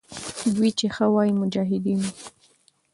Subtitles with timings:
[0.55, 2.11] دوی چې ښه وایي، مجاهدین وو.